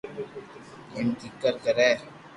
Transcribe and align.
ايم 0.95 1.07
ڪيڪر 1.21 1.53
ڪري 1.63 1.89